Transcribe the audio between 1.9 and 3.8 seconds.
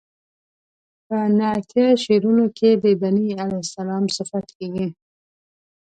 شعرونو کې د بني علیه